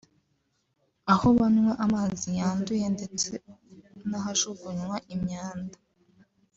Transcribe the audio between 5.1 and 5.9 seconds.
imyanda